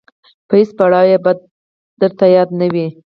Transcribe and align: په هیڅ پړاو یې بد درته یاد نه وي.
په 0.47 0.53
هیڅ 0.59 0.69
پړاو 0.77 1.09
یې 1.11 1.17
بد 1.25 1.37
درته 2.01 2.25
یاد 2.35 2.49
نه 2.59 2.67
وي. 2.73 2.87